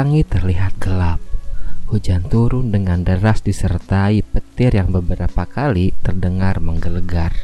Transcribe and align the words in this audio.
Langit 0.00 0.32
terlihat 0.32 0.80
gelap. 0.80 1.20
Hujan 1.92 2.24
turun 2.24 2.72
dengan 2.72 3.04
deras 3.04 3.44
disertai 3.44 4.24
petir 4.24 4.72
yang 4.72 4.88
beberapa 4.88 5.44
kali 5.44 5.92
terdengar 6.00 6.56
menggelegar. 6.56 7.36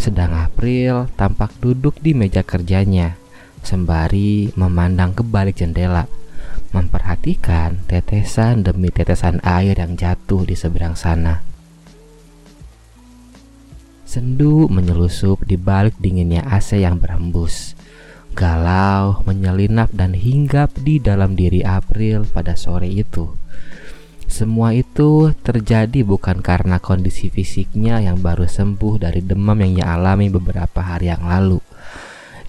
Sedang 0.00 0.32
April 0.32 1.12
tampak 1.20 1.52
duduk 1.60 2.00
di 2.00 2.16
meja 2.16 2.40
kerjanya, 2.40 3.20
sembari 3.60 4.56
memandang 4.56 5.12
ke 5.12 5.20
balik 5.20 5.60
jendela, 5.60 6.08
memperhatikan 6.72 7.84
tetesan 7.84 8.64
demi 8.64 8.88
tetesan 8.88 9.36
air 9.44 9.76
yang 9.76 10.00
jatuh 10.00 10.48
di 10.48 10.56
seberang 10.56 10.96
sana. 10.96 11.53
Sendu 14.14 14.70
menyelusup 14.70 15.42
di 15.42 15.58
balik 15.58 15.98
dinginnya 15.98 16.46
AC 16.46 16.78
yang 16.78 17.02
berhembus. 17.02 17.74
Galau 18.30 19.26
menyelinap 19.26 19.90
dan 19.90 20.14
hinggap 20.14 20.70
di 20.78 21.02
dalam 21.02 21.34
diri 21.34 21.66
April 21.66 22.22
pada 22.22 22.54
sore 22.54 22.86
itu. 22.86 23.34
Semua 24.30 24.70
itu 24.70 25.34
terjadi 25.42 26.06
bukan 26.06 26.46
karena 26.46 26.78
kondisi 26.78 27.26
fisiknya 27.26 27.98
yang 28.06 28.22
baru 28.22 28.46
sembuh 28.46 29.02
dari 29.02 29.18
demam 29.18 29.58
yang 29.58 29.82
ia 29.82 29.98
alami 29.98 30.30
beberapa 30.30 30.78
hari 30.78 31.10
yang 31.10 31.26
lalu. 31.26 31.58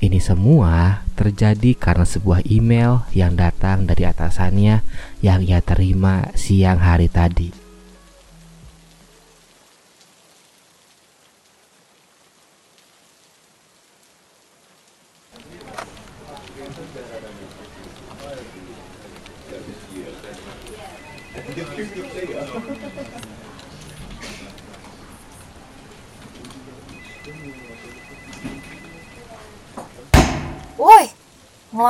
Ini 0.06 0.22
semua 0.22 1.02
terjadi 1.18 1.74
karena 1.74 2.06
sebuah 2.06 2.46
email 2.46 3.10
yang 3.18 3.34
datang 3.34 3.90
dari 3.90 4.06
atasannya 4.06 4.86
yang 5.26 5.42
ia 5.42 5.66
terima 5.66 6.30
siang 6.38 6.78
hari 6.78 7.10
tadi. 7.10 7.65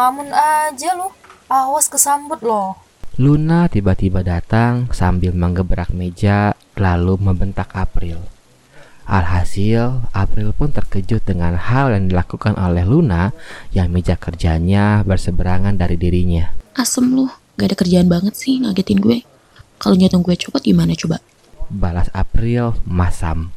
Ngelamun 0.05 0.29
aja 0.37 0.93
lu. 0.93 1.09
Awas 1.49 1.89
kesambut 1.89 2.37
loh. 2.45 2.77
Luna 3.17 3.65
tiba-tiba 3.65 4.21
datang 4.21 4.85
sambil 4.93 5.33
menggebrak 5.33 5.89
meja 5.89 6.53
lalu 6.77 7.17
membentak 7.17 7.73
April. 7.73 8.21
Alhasil, 9.09 10.05
April 10.13 10.53
pun 10.53 10.69
terkejut 10.69 11.25
dengan 11.25 11.57
hal 11.57 11.89
yang 11.89 12.05
dilakukan 12.05 12.53
oleh 12.53 12.85
Luna 12.85 13.33
yang 13.73 13.89
meja 13.89 14.13
kerjanya 14.13 15.01
berseberangan 15.01 15.73
dari 15.73 15.97
dirinya. 15.97 16.53
Asem 16.77 17.09
lu, 17.09 17.25
gak 17.57 17.73
ada 17.73 17.77
kerjaan 17.81 18.05
banget 18.05 18.37
sih 18.37 18.61
ngagetin 18.61 19.01
gue. 19.01 19.25
Kalau 19.81 19.97
nyetong 19.97 20.21
gue 20.21 20.37
copot 20.37 20.61
gimana 20.61 20.93
coba? 20.93 21.17
Balas 21.73 22.13
April 22.13 22.77
masam. 22.85 23.49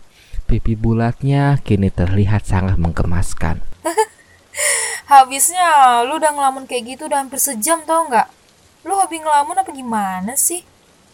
Pipi 0.49 0.81
bulatnya 0.81 1.61
kini 1.61 1.93
terlihat 1.93 2.49
sangat 2.49 2.81
menggemaskan. 2.81 3.61
Habisnya 5.09 6.05
lu 6.05 6.21
udah 6.21 6.37
ngelamun 6.37 6.69
kayak 6.69 6.85
gitu 6.85 7.09
udah 7.09 7.25
hampir 7.25 7.41
sejam 7.41 7.81
tau 7.89 8.05
nggak? 8.13 8.29
Lu 8.85 8.93
hobi 8.93 9.25
ngelamun 9.25 9.57
apa 9.57 9.73
gimana 9.73 10.37
sih? 10.37 10.61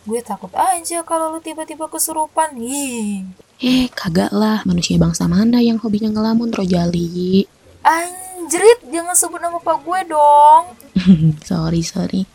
Gue 0.03 0.19
takut 0.19 0.51
aja 0.51 1.07
kalau 1.07 1.31
lu 1.31 1.39
tiba-tiba 1.39 1.87
kesurupan. 1.87 2.59
Ih. 2.59 3.23
Eh, 3.63 3.87
kagak 3.95 4.35
lah. 4.35 4.67
Manusia 4.67 4.99
bangsa 4.99 5.31
mana 5.31 5.63
yang 5.63 5.79
hobinya 5.79 6.11
ngelamun, 6.11 6.51
Rojali? 6.51 7.47
Anjrit, 7.87 8.83
jangan 8.91 9.15
sebut 9.15 9.39
nama 9.39 9.63
pak 9.63 9.79
gue 9.87 10.01
dong. 10.11 10.63
sorry, 11.49 11.87
sorry. 11.87 12.27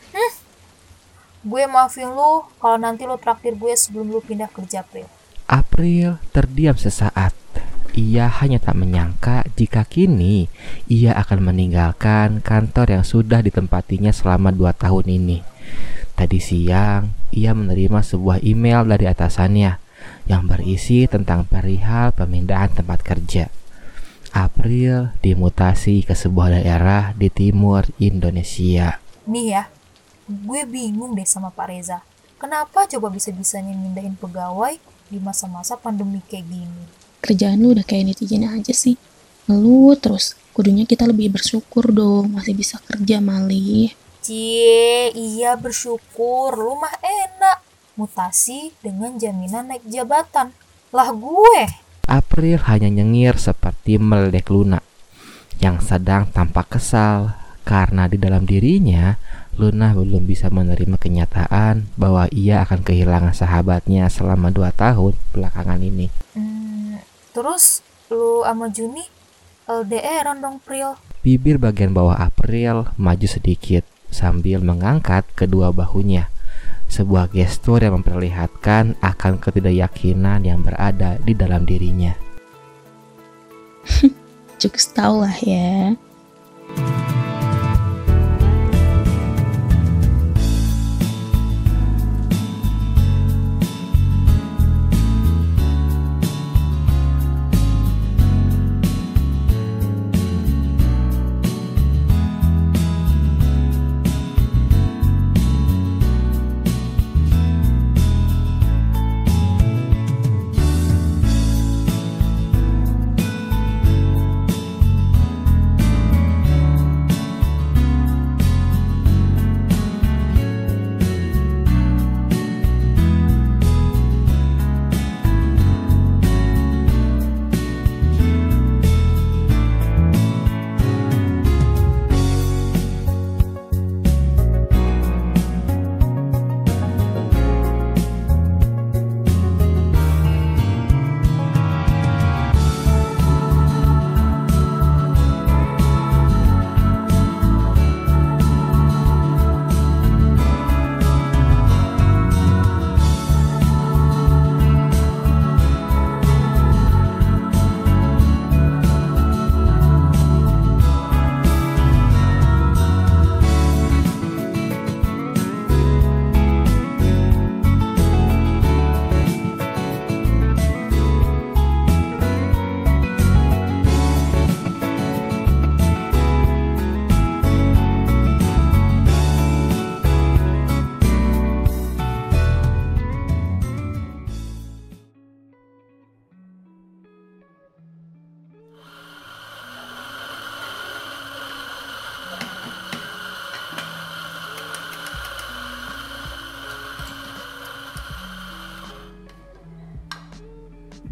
Gue 1.43 1.63
maafin 1.67 2.07
lu 2.07 2.47
kalau 2.59 2.79
nanti 2.79 3.03
lu 3.03 3.19
traktir 3.19 3.59
gue 3.59 3.75
sebelum 3.75 4.07
lu 4.07 4.23
pindah 4.23 4.47
kerja, 4.47 4.79
April. 4.79 5.11
April 5.43 6.23
terdiam 6.31 6.79
sesaat. 6.79 7.35
Ia 7.99 8.31
hanya 8.39 8.63
tak 8.63 8.79
menyangka 8.79 9.43
jika 9.59 9.83
kini 9.83 10.47
ia 10.87 11.11
akan 11.19 11.51
meninggalkan 11.51 12.39
kantor 12.39 12.95
yang 12.95 13.03
sudah 13.03 13.43
ditempatinya 13.43 14.15
selama 14.15 14.55
dua 14.55 14.71
tahun 14.71 15.19
ini. 15.19 15.43
Tadi 16.15 16.39
siang, 16.39 17.11
ia 17.35 17.51
menerima 17.51 17.99
sebuah 17.99 18.39
email 18.39 18.87
dari 18.87 19.03
atasannya 19.03 19.83
yang 20.31 20.47
berisi 20.47 21.11
tentang 21.11 21.43
perihal 21.43 22.15
pemindahan 22.15 22.71
tempat 22.71 23.03
kerja. 23.03 23.51
April 24.31 25.11
dimutasi 25.19 26.07
ke 26.07 26.15
sebuah 26.15 26.55
daerah 26.55 27.11
di 27.19 27.27
timur 27.27 27.83
Indonesia. 27.99 29.03
Nih 29.27 29.59
ya, 29.59 29.67
gue 30.23 30.61
bingung 30.63 31.19
deh 31.19 31.27
sama 31.27 31.51
Pak 31.51 31.67
Reza. 31.67 31.99
Kenapa 32.39 32.87
coba 32.87 33.11
bisa-bisanya 33.11 33.75
mindahin 33.75 34.15
pegawai 34.15 34.79
di 35.11 35.19
masa-masa 35.19 35.75
pandemi 35.75 36.23
kayak 36.23 36.47
gini? 36.47 36.98
Kerjaan 37.19 37.59
lu 37.59 37.75
udah 37.75 37.83
kayak 37.83 38.11
netizen 38.11 38.47
aja 38.47 38.73
sih. 38.73 38.95
Ngeluh 39.47 39.95
terus. 39.99 40.35
Kudunya 40.55 40.83
kita 40.83 41.07
lebih 41.07 41.35
bersyukur 41.35 41.91
dong. 41.91 42.35
Masih 42.35 42.55
bisa 42.55 42.79
kerja, 42.83 43.19
Mali. 43.19 43.91
Cie, 44.19 45.11
iya 45.15 45.55
bersyukur. 45.55 46.55
Lu 46.55 46.79
mah 46.79 46.95
enak. 47.01 47.63
Mutasi 47.99 48.71
dengan 48.79 49.19
jaminan 49.19 49.71
naik 49.71 49.83
jabatan. 49.87 50.55
Lah 50.95 51.09
gue. 51.11 51.69
April 52.09 52.57
hanya 52.65 52.89
nyengir 52.89 53.37
seperti 53.37 54.01
meledek 54.01 54.49
Luna 54.49 54.81
yang 55.61 55.77
sedang 55.77 56.25
tampak 56.33 56.79
kesal 56.79 57.37
karena 57.67 58.09
di 58.09 58.17
dalam 58.17 58.49
dirinya 58.49 59.13
Luna 59.59 59.93
belum 59.93 60.25
bisa 60.25 60.49
menerima 60.49 60.97
kenyataan 60.97 61.93
bahwa 61.99 62.25
ia 62.33 62.65
akan 62.65 62.81
kehilangan 62.81 63.35
sahabatnya 63.35 64.09
selama 64.09 64.49
dua 64.49 64.73
tahun 64.73 65.13
belakangan 65.35 65.83
ini. 65.83 66.07
Hmm, 66.33 66.48
terus 67.39 67.79
lu 68.11 68.43
sama 68.43 68.67
Juni 68.67 69.07
LDR 69.63 70.35
dong 70.43 70.59
Pril. 70.59 70.99
Bibir 71.23 71.55
bagian 71.55 71.95
bawah 71.95 72.19
April 72.19 72.91
maju 72.99 73.27
sedikit 73.31 73.87
sambil 74.11 74.59
mengangkat 74.59 75.23
kedua 75.39 75.71
bahunya. 75.71 76.27
Sebuah 76.91 77.31
gestur 77.31 77.79
yang 77.79 78.03
memperlihatkan 78.03 78.99
akan 78.99 79.39
ketidakyakinan 79.39 80.43
yang 80.43 80.59
berada 80.59 81.15
di 81.23 81.31
dalam 81.31 81.63
dirinya. 81.63 82.11
Cukup 84.59 84.83
tau 84.91 85.23
lah 85.23 85.37
ya. 85.39 85.95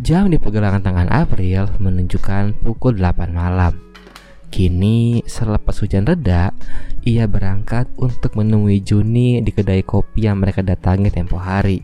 Jam 0.07 0.31
di 0.31 0.39
pergelangan 0.39 0.79
tangan 0.79 1.11
April 1.11 1.67
menunjukkan 1.83 2.63
pukul 2.63 2.95
8 2.95 3.27
malam. 3.27 3.75
Kini, 4.47 5.19
selepas 5.27 5.75
hujan 5.83 6.07
reda, 6.07 6.55
ia 7.03 7.27
berangkat 7.27 7.91
untuk 7.99 8.39
menemui 8.39 8.79
Juni 8.79 9.43
di 9.43 9.51
kedai 9.51 9.83
kopi 9.83 10.31
yang 10.31 10.39
mereka 10.39 10.63
datangi 10.63 11.11
tempo 11.11 11.35
hari. 11.35 11.83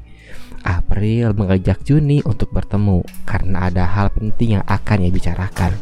April 0.64 1.36
mengajak 1.36 1.84
Juni 1.84 2.24
untuk 2.24 2.56
bertemu 2.56 3.04
karena 3.28 3.68
ada 3.68 3.84
hal 3.84 4.08
penting 4.16 4.56
yang 4.56 4.64
akan 4.72 5.04
ia 5.04 5.12
bicarakan. 5.12 5.76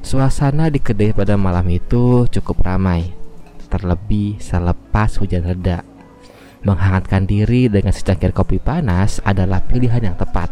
Suasana 0.00 0.72
di 0.72 0.80
kedai 0.80 1.12
pada 1.12 1.36
malam 1.36 1.68
itu 1.68 2.24
cukup 2.32 2.64
ramai 2.64 3.23
terlebih 3.74 4.38
selepas 4.38 5.18
hujan 5.18 5.42
reda. 5.42 5.82
Menghangatkan 6.62 7.26
diri 7.26 7.66
dengan 7.66 7.90
secangkir 7.90 8.30
kopi 8.30 8.62
panas 8.62 9.18
adalah 9.26 9.58
pilihan 9.60 10.00
yang 10.00 10.16
tepat. 10.16 10.48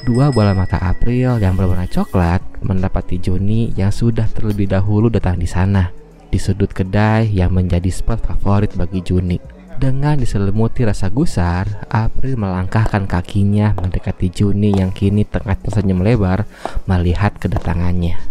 Dua 0.00 0.32
bola 0.32 0.56
mata 0.56 0.80
April 0.80 1.36
yang 1.36 1.58
berwarna 1.58 1.84
coklat 1.84 2.40
mendapati 2.64 3.20
Juni 3.20 3.76
yang 3.76 3.92
sudah 3.92 4.24
terlebih 4.32 4.72
dahulu 4.72 5.12
datang 5.12 5.36
di 5.36 5.44
sana, 5.44 5.92
di 6.32 6.40
sudut 6.40 6.72
kedai 6.72 7.28
yang 7.28 7.52
menjadi 7.52 7.92
spot 7.92 8.24
favorit 8.24 8.72
bagi 8.78 9.04
Juni. 9.04 9.36
Dengan 9.76 10.16
diselimuti 10.16 10.88
rasa 10.88 11.12
gusar, 11.12 11.88
April 11.88 12.36
melangkahkan 12.36 13.04
kakinya 13.04 13.76
mendekati 13.76 14.32
Juni 14.32 14.76
yang 14.76 14.92
kini 14.92 15.28
tengah 15.28 15.56
tersenyum 15.56 16.00
lebar 16.00 16.48
melihat 16.88 17.36
kedatangannya. 17.36 18.29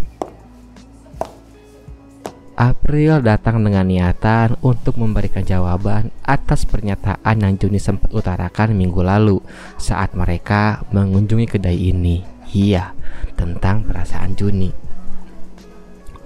April 2.59 3.23
datang 3.23 3.63
dengan 3.63 3.87
niatan 3.87 4.59
untuk 4.59 4.99
memberikan 4.99 5.47
jawaban 5.47 6.11
atas 6.27 6.67
pernyataan 6.67 7.39
yang 7.39 7.55
Juni 7.55 7.79
sempat 7.79 8.11
utarakan 8.11 8.75
minggu 8.75 8.99
lalu 8.99 9.39
saat 9.79 10.11
mereka 10.11 10.83
mengunjungi 10.91 11.47
kedai 11.47 11.95
ini. 11.95 12.19
Iya, 12.51 12.91
tentang 13.39 13.87
perasaan 13.87 14.35
Juni. 14.35 14.75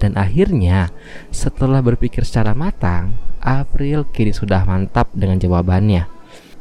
Dan 0.02 0.18
akhirnya, 0.18 0.90
setelah 1.30 1.78
berpikir 1.78 2.26
secara 2.26 2.50
matang, 2.50 3.14
April 3.38 4.02
kini 4.10 4.34
sudah 4.34 4.66
mantap 4.66 5.14
dengan 5.14 5.38
jawabannya. 5.38 6.10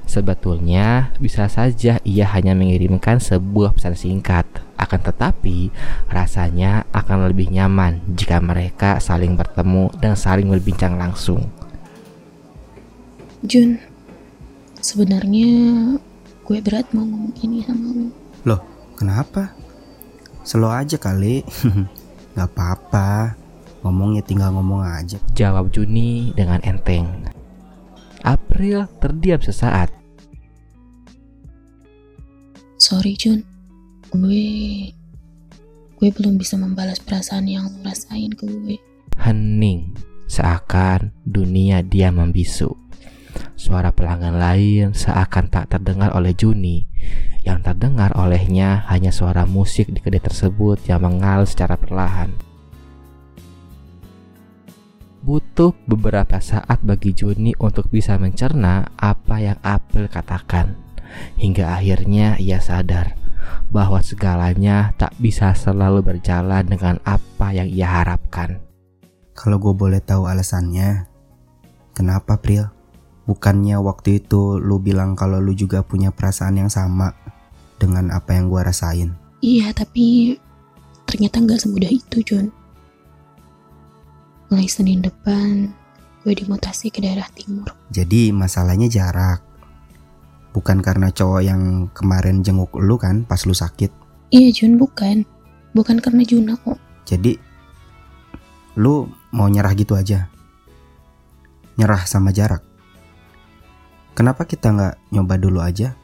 Sebetulnya 0.06 1.18
bisa 1.18 1.50
saja 1.50 1.98
ia 2.06 2.26
hanya 2.30 2.54
mengirimkan 2.54 3.18
sebuah 3.18 3.74
pesan 3.74 3.98
singkat. 3.98 4.46
Akan 4.84 5.00
tetapi 5.00 5.72
rasanya 6.12 6.84
akan 6.92 7.32
lebih 7.32 7.48
nyaman 7.56 8.04
jika 8.20 8.44
mereka 8.44 9.00
saling 9.00 9.40
bertemu 9.40 9.88
dan 10.04 10.20
saling 10.20 10.52
berbincang 10.52 11.00
langsung. 11.00 11.48
Jun, 13.48 13.80
sebenarnya 14.84 15.52
gue 16.44 16.60
berat 16.60 16.92
mau 16.92 17.08
ngomong 17.08 17.32
ini 17.40 17.64
sama 17.64 17.88
lo. 17.96 18.08
Loh, 18.44 18.62
kenapa? 19.00 19.56
Slow 20.44 20.68
aja 20.68 21.00
kali. 21.00 21.48
Gak 22.36 22.50
apa-apa. 22.52 23.40
Ngomongnya 23.88 24.24
tinggal 24.24 24.52
ngomong 24.52 24.84
aja. 24.84 25.16
Jawab 25.32 25.72
Juni 25.72 26.36
dengan 26.36 26.60
enteng. 26.68 27.08
April 28.24 28.88
terdiam 29.00 29.40
sesaat. 29.40 29.92
Sorry 32.80 33.16
Jun, 33.16 33.48
gue 34.14 34.94
gue 35.98 36.10
belum 36.14 36.38
bisa 36.38 36.54
membalas 36.62 37.02
perasaan 37.02 37.50
yang 37.50 37.66
lo 37.66 37.90
rasain 37.90 38.30
ke 38.30 38.46
gue. 38.46 38.78
Hening, 39.18 39.98
seakan 40.30 41.10
dunia 41.26 41.82
dia 41.82 42.14
membisu. 42.14 42.78
Suara 43.58 43.90
pelanggan 43.90 44.38
lain 44.38 44.94
seakan 44.94 45.50
tak 45.50 45.74
terdengar 45.74 46.14
oleh 46.14 46.38
Juni. 46.38 46.86
Yang 47.42 47.74
terdengar 47.74 48.14
olehnya 48.14 48.86
hanya 48.88 49.10
suara 49.10 49.50
musik 49.50 49.90
di 49.90 49.98
kedai 49.98 50.22
tersebut 50.22 50.86
yang 50.86 51.02
mengalir 51.02 51.50
secara 51.50 51.74
perlahan. 51.74 52.30
Butuh 55.24 55.74
beberapa 55.88 56.38
saat 56.38 56.84
bagi 56.86 57.16
Juni 57.16 57.56
untuk 57.58 57.90
bisa 57.90 58.20
mencerna 58.20 58.94
apa 59.00 59.42
yang 59.42 59.58
April 59.66 60.06
katakan. 60.12 60.78
Hingga 61.40 61.80
akhirnya 61.80 62.36
ia 62.38 62.60
sadar 62.60 63.23
bahwa 63.70 64.00
segalanya 64.04 64.92
tak 65.00 65.16
bisa 65.18 65.56
selalu 65.58 66.04
berjalan 66.04 66.66
dengan 66.66 67.02
apa 67.04 67.52
yang 67.54 67.70
ia 67.70 67.90
harapkan. 67.90 68.62
Kalau 69.34 69.58
gue 69.58 69.74
boleh 69.74 70.00
tahu 70.00 70.30
alasannya, 70.30 71.10
kenapa 71.98 72.38
Pril? 72.38 72.70
Bukannya 73.24 73.80
waktu 73.80 74.20
itu 74.20 74.60
lu 74.60 74.84
bilang 74.84 75.16
kalau 75.16 75.40
lu 75.40 75.56
juga 75.56 75.82
punya 75.82 76.12
perasaan 76.12 76.60
yang 76.60 76.70
sama 76.70 77.16
dengan 77.80 78.12
apa 78.12 78.36
yang 78.36 78.52
gue 78.52 78.62
rasain? 78.62 79.10
Iya, 79.40 79.72
tapi 79.72 80.38
ternyata 81.08 81.40
nggak 81.40 81.60
semudah 81.64 81.92
itu, 81.92 82.20
John 82.24 82.64
mulai 84.54 84.70
Senin 84.70 85.02
depan 85.02 85.74
gue 86.22 86.34
dimutasi 86.38 86.94
ke 86.94 87.02
daerah 87.02 87.26
timur. 87.34 87.74
Jadi 87.90 88.30
masalahnya 88.30 88.86
jarak. 88.86 89.42
Bukan 90.54 90.86
karena 90.86 91.10
cowok 91.10 91.42
yang 91.42 91.90
kemarin 91.98 92.46
jenguk 92.46 92.70
lu 92.78 92.96
kan 93.02 93.26
pas 93.26 93.42
lu 93.44 93.58
sakit. 93.58 93.90
Iya 94.30 94.50
Jun, 94.54 94.78
bukan. 94.78 95.26
Bukan 95.74 95.98
karena 95.98 96.22
Juna 96.22 96.54
kok. 96.58 96.78
Jadi 97.10 97.38
lu 98.78 99.10
mau 99.34 99.50
nyerah 99.50 99.74
gitu 99.74 99.98
aja. 99.98 100.30
Nyerah 101.78 102.06
sama 102.06 102.30
jarak. 102.30 102.62
Kenapa 104.14 104.46
kita 104.46 104.70
nggak 104.70 104.96
nyoba 105.10 105.36
dulu 105.42 105.60
aja? 105.62 105.98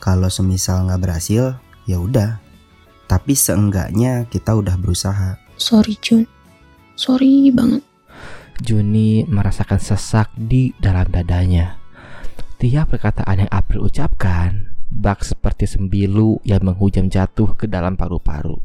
Kalau 0.00 0.32
semisal 0.32 0.88
nggak 0.88 1.00
berhasil, 1.04 1.60
ya 1.84 2.00
udah. 2.00 2.40
Tapi 3.04 3.36
seenggaknya 3.36 4.24
kita 4.32 4.56
udah 4.56 4.80
berusaha. 4.80 5.36
Sorry 5.60 6.00
Jun, 6.00 6.24
Sorry 7.00 7.48
banget. 7.48 7.80
Juni 8.60 9.24
merasakan 9.24 9.80
sesak 9.80 10.28
di 10.36 10.76
dalam 10.76 11.08
dadanya. 11.08 11.79
Tiap 12.60 12.92
perkataan 12.92 13.40
yang 13.40 13.48
April 13.48 13.88
ucapkan, 13.88 14.76
bak 14.92 15.24
seperti 15.24 15.64
sembilu 15.64 16.44
yang 16.44 16.60
menghujam 16.60 17.08
jatuh 17.08 17.56
ke 17.56 17.64
dalam 17.64 17.96
paru-paru. 17.96 18.60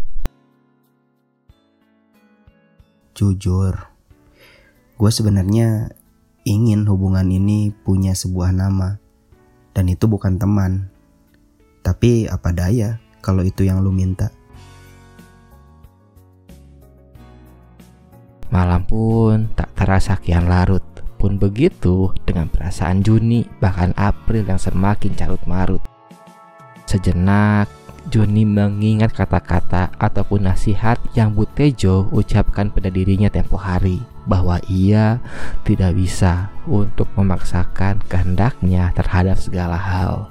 Jujur, 3.16 3.72
gue 5.00 5.12
sebenarnya 5.16 5.96
ingin 6.44 6.84
hubungan 6.92 7.24
ini 7.24 7.72
punya 7.72 8.12
sebuah 8.12 8.52
nama, 8.52 9.00
dan 9.72 9.88
itu 9.88 10.12
bukan 10.12 10.36
teman. 10.36 10.92
Tapi 11.80 12.28
apa 12.28 12.52
daya 12.52 13.00
kalau 13.24 13.48
itu 13.48 13.64
yang 13.64 13.80
lu 13.80 13.96
minta. 13.96 14.28
Malam 18.52 18.84
pun 18.84 19.48
tak 19.56 19.72
terasa 19.72 20.20
kian 20.20 20.52
larut. 20.52 20.95
Pun 21.16 21.40
begitu 21.40 22.12
dengan 22.28 22.52
perasaan 22.52 23.02
Juni 23.02 23.48
bahkan 23.64 23.96
April 23.96 24.46
yang 24.46 24.60
semakin 24.60 25.16
carut 25.16 25.42
marut. 25.48 25.82
Sejenak 26.86 27.68
Juni 28.06 28.46
mengingat 28.46 29.18
kata-kata 29.18 29.90
ataupun 29.98 30.46
nasihat 30.46 31.02
yang 31.18 31.34
Butejo 31.34 32.06
ucapkan 32.14 32.70
pada 32.70 32.94
dirinya 32.94 33.34
tempo 33.34 33.58
hari 33.58 33.98
bahwa 34.30 34.62
ia 34.70 35.18
tidak 35.66 35.98
bisa 35.98 36.54
untuk 36.70 37.10
memaksakan 37.18 37.98
kehendaknya 38.06 38.94
terhadap 38.94 39.42
segala 39.42 39.78
hal. 39.78 40.30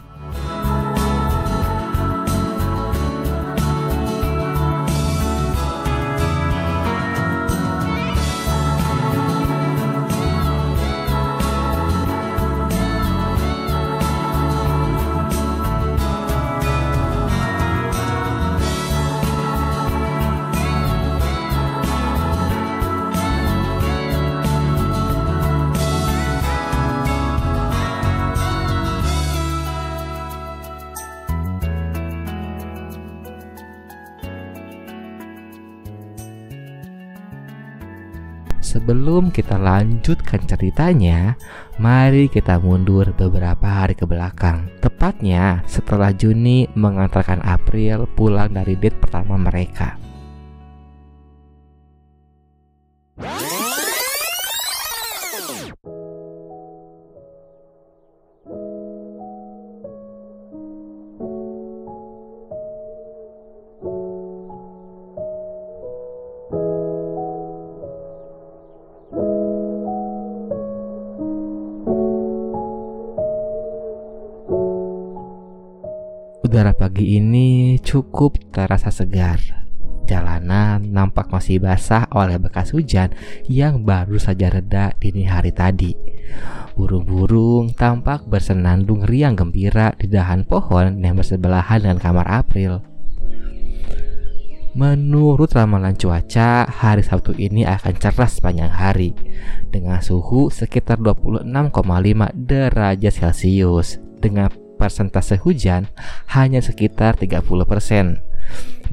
Sebelum 38.65 39.29
kita 39.29 39.61
lanjutkan 39.61 40.41
ceritanya, 40.49 41.37
mari 41.77 42.33
kita 42.33 42.57
mundur 42.57 43.13
beberapa 43.13 43.85
hari 43.85 43.93
ke 43.93 44.09
belakang. 44.09 44.73
Tepatnya 44.81 45.61
setelah 45.69 46.17
Juni 46.17 46.65
mengantarkan 46.73 47.45
April 47.45 48.09
pulang 48.17 48.57
dari 48.57 48.73
date 48.81 48.97
pertama 48.97 49.37
mereka. 49.37 50.01
Terasa 78.65 78.89
segar. 78.89 79.37
Jalanan 80.09 80.85
nampak 80.89 81.29
masih 81.29 81.61
basah 81.61 82.09
oleh 82.13 82.41
bekas 82.41 82.73
hujan 82.73 83.13
yang 83.45 83.85
baru 83.85 84.17
saja 84.17 84.49
reda 84.49 84.97
dini 84.97 85.29
hari 85.29 85.53
tadi. 85.53 85.93
Burung-burung 86.77 87.77
tampak 87.77 88.25
bersenandung 88.25 89.05
riang 89.05 89.37
gembira 89.37 89.93
di 89.97 90.09
dahan 90.09 90.49
pohon 90.49 91.01
yang 91.01 91.17
bersebelahan 91.17 91.85
dengan 91.85 92.01
kamar 92.01 92.27
April. 92.29 92.85
Menurut 94.75 95.55
ramalan 95.55 95.95
cuaca, 95.95 96.67
hari 96.67 97.07
Sabtu 97.07 97.31
ini 97.39 97.63
akan 97.63 97.95
cerah 97.95 98.27
sepanjang 98.27 98.75
hari 98.75 99.15
dengan 99.71 100.03
suhu 100.03 100.51
sekitar 100.51 100.99
26,5 100.99 101.47
derajat 102.35 103.15
Celcius 103.15 104.03
dengan 104.19 104.51
persentase 104.75 105.39
hujan 105.39 105.87
hanya 106.35 106.59
sekitar 106.59 107.15
30%. 107.15 108.34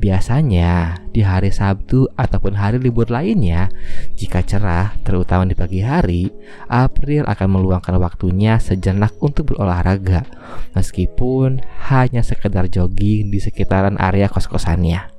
Biasanya 0.01 0.97
di 1.13 1.21
hari 1.21 1.53
Sabtu 1.53 2.09
ataupun 2.17 2.57
hari 2.57 2.81
libur 2.81 3.05
lainnya, 3.13 3.69
jika 4.17 4.41
cerah, 4.41 4.97
terutama 5.05 5.45
di 5.45 5.53
pagi 5.53 5.85
hari, 5.85 6.33
April 6.65 7.29
akan 7.29 7.47
meluangkan 7.59 8.01
waktunya 8.01 8.57
sejenak 8.57 9.13
untuk 9.21 9.53
berolahraga, 9.53 10.25
meskipun 10.73 11.61
hanya 11.93 12.25
sekedar 12.25 12.65
jogging 12.65 13.29
di 13.29 13.37
sekitaran 13.37 13.99
area 14.01 14.25
kos-kosannya 14.25 15.10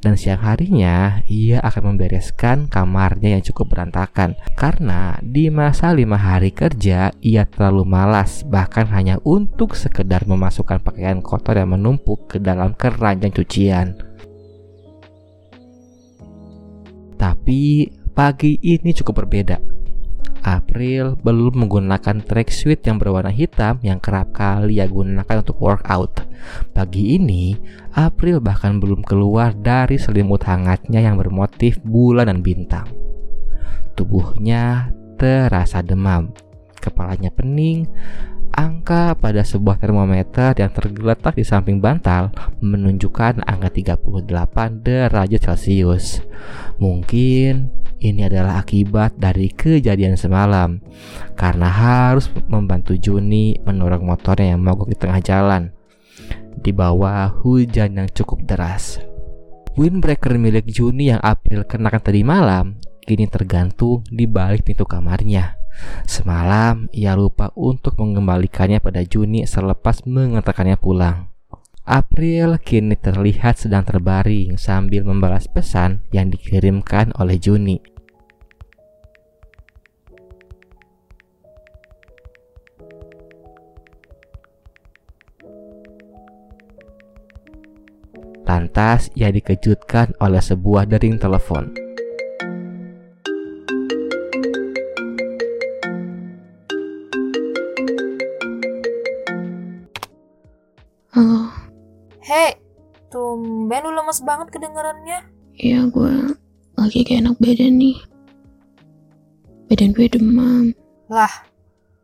dan 0.00 0.14
siang 0.14 0.40
harinya 0.42 1.24
ia 1.26 1.58
akan 1.64 1.94
membereskan 1.94 2.68
kamarnya 2.68 3.38
yang 3.38 3.44
cukup 3.44 3.76
berantakan 3.76 4.36
karena 4.54 5.16
di 5.24 5.48
masa 5.48 5.92
lima 5.96 6.20
hari 6.20 6.52
kerja 6.52 7.10
ia 7.20 7.42
terlalu 7.48 7.88
malas 7.88 8.44
bahkan 8.44 8.86
hanya 8.92 9.16
untuk 9.24 9.74
sekedar 9.74 10.28
memasukkan 10.28 10.84
pakaian 10.84 11.24
kotor 11.24 11.56
yang 11.56 11.72
menumpuk 11.72 12.36
ke 12.36 12.36
dalam 12.38 12.76
keranjang 12.76 13.32
cucian. 13.32 13.96
Tapi 17.16 17.88
pagi 18.12 18.60
ini 18.60 18.92
cukup 18.92 19.24
berbeda 19.24 19.76
April 20.46 21.18
belum 21.26 21.66
menggunakan 21.66 22.22
tracksuit 22.22 22.86
yang 22.86 23.02
berwarna 23.02 23.34
hitam 23.34 23.82
yang 23.82 23.98
kerap 23.98 24.30
kali 24.30 24.78
ia 24.78 24.86
gunakan 24.86 25.42
untuk 25.42 25.58
workout. 25.58 26.22
Pagi 26.70 27.18
ini, 27.18 27.58
April 27.98 28.38
bahkan 28.38 28.78
belum 28.78 29.02
keluar 29.02 29.58
dari 29.58 29.98
selimut 29.98 30.46
hangatnya 30.46 31.02
yang 31.02 31.18
bermotif 31.18 31.82
bulan 31.82 32.30
dan 32.30 32.46
bintang. 32.46 32.86
Tubuhnya 33.98 34.94
terasa 35.18 35.82
demam, 35.82 36.30
kepalanya 36.78 37.34
pening, 37.34 37.90
angka 38.54 39.18
pada 39.18 39.42
sebuah 39.42 39.82
termometer 39.82 40.54
yang 40.62 40.70
tergeletak 40.70 41.34
di 41.34 41.42
samping 41.42 41.82
bantal 41.82 42.30
menunjukkan 42.62 43.42
angka 43.42 43.68
38 43.74 44.30
derajat 44.86 45.40
Celcius. 45.42 46.22
Mungkin 46.78 47.85
ini 48.00 48.28
adalah 48.28 48.60
akibat 48.60 49.16
dari 49.16 49.48
kejadian 49.52 50.18
semalam 50.20 50.80
karena 51.34 51.68
harus 51.68 52.28
membantu 52.48 52.96
Juni 52.96 53.56
mendorong 53.64 54.04
motornya 54.04 54.54
yang 54.56 54.62
mogok 54.62 54.92
di 54.92 54.96
tengah 54.96 55.20
jalan 55.24 55.62
di 56.60 56.72
bawah 56.72 57.30
hujan 57.44 58.00
yang 58.00 58.08
cukup 58.10 58.42
deras. 58.44 58.98
Windbreaker 59.76 60.40
milik 60.40 60.72
Juni 60.72 61.12
yang 61.12 61.20
April 61.20 61.68
kenakan 61.68 62.00
tadi 62.00 62.24
malam 62.24 62.80
kini 63.04 63.28
tergantung 63.28 64.02
di 64.08 64.26
balik 64.26 64.66
pintu 64.66 64.88
kamarnya. 64.88 65.60
Semalam 66.08 66.88
ia 66.90 67.12
lupa 67.12 67.52
untuk 67.52 68.00
mengembalikannya 68.00 68.80
pada 68.80 69.04
Juni 69.04 69.44
selepas 69.44 70.08
mengantarkannya 70.08 70.80
pulang. 70.80 71.35
April 71.86 72.58
kini 72.58 72.98
terlihat 72.98 73.62
sedang 73.62 73.86
terbaring 73.86 74.58
sambil 74.58 75.06
membalas 75.06 75.46
pesan 75.46 76.02
yang 76.10 76.34
dikirimkan 76.34 77.14
oleh 77.14 77.38
Juni. 77.38 77.78
Lantas 88.50 89.06
ia 89.14 89.30
dikejutkan 89.30 90.18
oleh 90.18 90.42
sebuah 90.42 90.90
dering 90.90 91.22
telepon. 91.22 91.85
Banget 104.22 104.52
kedengarannya. 104.52 105.24
ya 105.56 105.88
gue 105.88 106.36
lagi 106.76 107.00
gak 107.08 107.18
enak 107.24 107.36
badan 107.40 107.74
nih. 107.80 107.96
Badan 109.66 109.90
gue 109.96 110.06
demam. 110.12 110.64
Lah, 111.08 111.32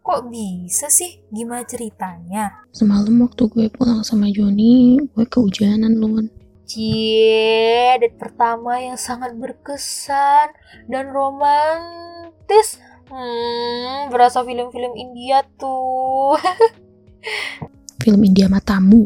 kok 0.02 0.33
bisa 0.33 0.88
sih? 0.88 1.21
Gimana 1.28 1.62
ceritanya? 1.69 2.64
Semalam 2.73 3.12
waktu 3.23 3.47
gue 3.47 3.66
pulang 3.71 4.00
sama 4.02 4.33
Joni, 4.33 4.99
gue 5.12 5.26
kehujanan 5.28 6.00
loh. 6.00 6.25
Cie, 6.64 8.00
date 8.00 8.16
pertama 8.16 8.81
yang 8.81 8.97
sangat 8.97 9.37
berkesan 9.37 10.57
dan 10.88 11.12
romantis. 11.12 12.81
Hmm, 13.12 14.09
berasa 14.09 14.40
film-film 14.40 14.97
India 14.97 15.45
tuh. 15.61 16.40
Film 18.02 18.25
India 18.25 18.49
matamu. 18.49 19.04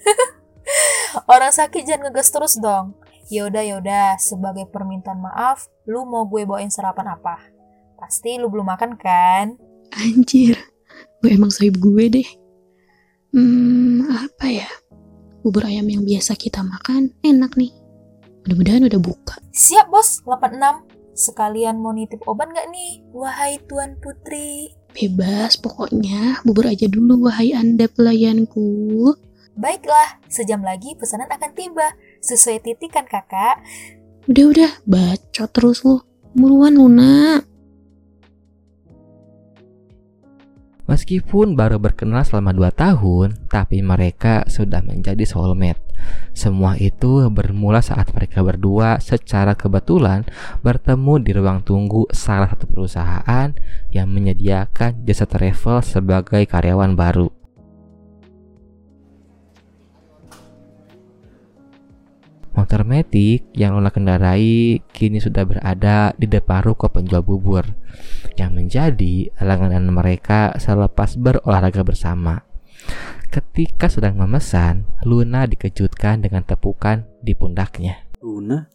Orang 1.28 1.52
sakit 1.52 1.84
jangan 1.84 2.08
ngegas 2.08 2.32
terus 2.32 2.56
dong. 2.56 2.96
Yaudah 3.28 3.60
yaudah, 3.60 4.16
sebagai 4.16 4.64
permintaan 4.72 5.20
maaf, 5.20 5.68
lu 5.84 6.08
mau 6.08 6.24
gue 6.24 6.48
bawain 6.48 6.72
sarapan 6.72 7.12
apa? 7.12 7.36
Pasti 8.00 8.40
lu 8.40 8.48
belum 8.48 8.64
makan 8.64 8.96
kan? 8.96 9.52
Anjir, 9.92 10.56
gue 11.20 11.28
emang 11.28 11.52
sohib 11.52 11.76
gue 11.76 12.04
deh. 12.08 12.28
Hmm, 13.36 14.08
apa 14.08 14.48
ya? 14.48 14.68
Bubur 15.44 15.68
ayam 15.68 15.84
yang 15.92 16.08
biasa 16.08 16.32
kita 16.32 16.64
makan 16.64 17.12
enak 17.20 17.52
nih. 17.60 17.76
Mudah-mudahan 18.48 18.88
udah 18.88 18.96
buka. 18.96 19.36
Siap 19.52 19.92
bos, 19.92 20.24
86. 20.24 20.56
Sekalian 21.12 21.76
mau 21.76 21.92
nitip 21.92 22.24
obat 22.24 22.48
nggak 22.48 22.72
nih? 22.72 23.04
Wahai 23.12 23.60
Tuan 23.68 24.00
Putri. 24.00 24.72
Bebas, 24.96 25.60
pokoknya 25.60 26.40
bubur 26.48 26.72
aja 26.72 26.88
dulu 26.88 27.28
wahai 27.28 27.52
anda 27.52 27.84
pelayanku. 27.92 29.12
Baiklah, 29.58 30.22
sejam 30.30 30.62
lagi 30.62 30.94
pesanan 30.94 31.26
akan 31.34 31.50
tiba. 31.50 31.98
Sesuai 32.22 32.62
titikan 32.62 33.02
kakak. 33.10 33.58
Udah-udah, 34.30 34.86
bacot 34.86 35.50
terus 35.50 35.82
lu. 35.82 35.98
Buruan 36.30 36.78
Luna. 36.78 37.42
Meskipun 40.86 41.58
baru 41.58 41.82
berkenal 41.82 42.22
selama 42.22 42.54
2 42.54 42.70
tahun, 42.70 43.28
tapi 43.50 43.82
mereka 43.82 44.46
sudah 44.46 44.78
menjadi 44.78 45.26
soulmate. 45.26 45.82
Semua 46.38 46.78
itu 46.78 47.26
bermula 47.26 47.82
saat 47.82 48.14
mereka 48.14 48.46
berdua 48.46 49.02
secara 49.02 49.58
kebetulan 49.58 50.22
bertemu 50.62 51.14
di 51.18 51.30
ruang 51.34 51.66
tunggu 51.66 52.06
salah 52.14 52.46
satu 52.46 52.70
perusahaan 52.70 53.50
yang 53.90 54.06
menyediakan 54.06 55.02
jasa 55.02 55.26
travel 55.26 55.82
sebagai 55.82 56.46
karyawan 56.46 56.94
baru. 56.94 57.37
Motor 62.58 62.82
metik 62.82 63.54
yang 63.54 63.78
Luna 63.78 63.94
kendarai 63.94 64.82
kini 64.90 65.22
sudah 65.22 65.46
berada 65.46 66.10
di 66.18 66.26
depan 66.26 66.66
ruko 66.66 66.90
penjual 66.90 67.22
bubur 67.22 67.62
yang 68.34 68.50
menjadi 68.50 69.30
langganan 69.38 69.86
mereka 69.94 70.58
selepas 70.58 71.14
berolahraga 71.14 71.86
bersama. 71.86 72.42
Ketika 73.30 73.86
sedang 73.86 74.18
memesan, 74.18 74.90
Luna 75.06 75.46
dikejutkan 75.46 76.18
dengan 76.18 76.42
tepukan 76.42 77.06
di 77.22 77.38
pundaknya. 77.38 78.10
Luna? 78.26 78.66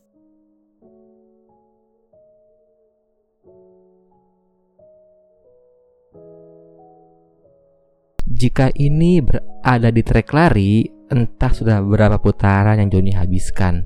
Jika 8.31 8.71
ini 8.79 9.19
berada 9.19 9.91
di 9.91 9.99
trek 10.07 10.31
lari, 10.31 11.02
entah 11.13 11.53
sudah 11.53 11.79
berapa 11.85 12.17
putaran 12.17 12.81
yang 12.81 12.89
Joni 12.89 13.13
habiskan. 13.13 13.85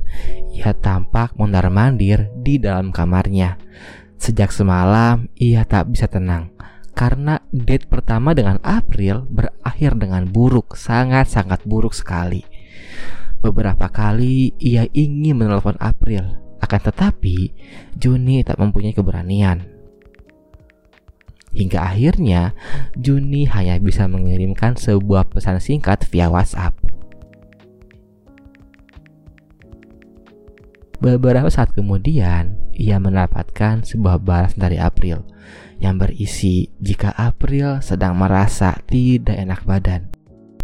Ia 0.55 0.71
tampak 0.71 1.35
mondar-mandir 1.35 2.31
di 2.39 2.57
dalam 2.57 2.95
kamarnya. 2.95 3.59
Sejak 4.17 4.49
semalam, 4.49 5.29
ia 5.37 5.61
tak 5.67 5.91
bisa 5.91 6.09
tenang 6.09 6.57
karena 6.97 7.37
date 7.53 7.85
pertama 7.85 8.33
dengan 8.33 8.57
April 8.65 9.29
berakhir 9.29 9.93
dengan 10.01 10.25
buruk, 10.25 10.73
sangat-sangat 10.73 11.61
buruk 11.61 11.93
sekali. 11.93 12.41
Beberapa 13.37 13.85
kali 13.93 14.57
ia 14.57 14.89
ingin 14.97 15.37
menelpon 15.37 15.77
April, 15.77 16.25
akan 16.57 16.81
tetapi 16.89 17.53
Juni 17.93 18.41
tak 18.41 18.57
mempunyai 18.57 18.97
keberanian. 18.97 19.61
Hingga 21.53 21.79
akhirnya 21.85 22.57
Juni 22.97 23.45
hanya 23.45 23.77
bisa 23.77 24.09
mengirimkan 24.09 24.73
sebuah 24.73 25.29
pesan 25.29 25.61
singkat 25.61 26.01
via 26.09 26.33
WhatsApp. 26.33 26.86
Beberapa 30.97 31.45
saat 31.53 31.77
kemudian, 31.77 32.57
ia 32.73 32.97
mendapatkan 32.97 33.85
sebuah 33.85 34.17
balas 34.17 34.57
dari 34.57 34.81
April 34.81 35.21
yang 35.77 36.01
berisi 36.01 36.73
jika 36.81 37.13
April 37.13 37.85
sedang 37.85 38.17
merasa 38.17 38.73
tidak 38.89 39.37
enak 39.37 39.61
badan. 39.61 40.09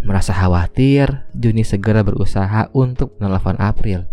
Merasa 0.02 0.34
khawatir, 0.34 1.30
Juni 1.38 1.62
segera 1.62 2.02
berusaha 2.02 2.66
untuk 2.74 3.14
menelpon 3.22 3.62
April. 3.62 4.10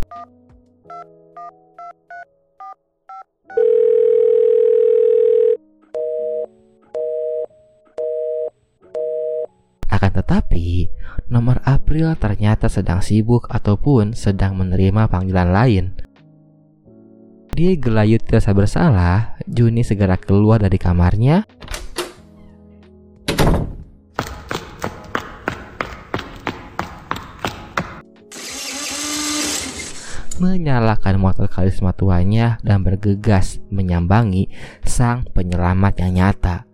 Akan 9.88 10.12
tetapi, 10.12 10.92
nomor 11.32 11.64
April 11.64 12.12
ternyata 12.20 12.68
sedang 12.68 13.00
sibuk 13.00 13.48
ataupun 13.48 14.12
sedang 14.12 14.60
menerima 14.60 15.08
panggilan 15.08 15.48
lain. 15.48 16.09
Dia 17.60 17.76
gelayut 17.76 18.24
rasa 18.24 18.56
bersalah, 18.56 19.36
Juni 19.44 19.84
segera 19.84 20.16
keluar 20.16 20.64
dari 20.64 20.80
kamarnya. 20.80 21.44
menyalakan 30.40 31.20
motor 31.20 31.52
karisma 31.52 31.92
tuanya 31.92 32.56
dan 32.64 32.80
bergegas 32.80 33.60
menyambangi 33.68 34.48
sang 34.80 35.28
penyelamat 35.36 36.00
yang 36.00 36.12
nyata. 36.16 36.64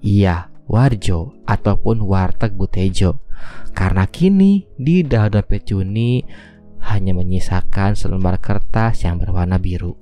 Iya, 0.00 0.48
Warjo 0.64 1.44
ataupun 1.44 2.08
Warteg 2.08 2.56
Butejo. 2.56 3.20
Karena 3.76 4.08
kini 4.08 4.64
di 4.80 5.04
dalam 5.04 5.28
dompet 5.28 5.68
Juni 5.68 6.24
hanya 6.88 7.14
menyisakan 7.14 7.94
selembar 7.94 8.42
kertas 8.42 9.06
yang 9.06 9.18
berwarna 9.18 9.56
biru. 9.56 9.94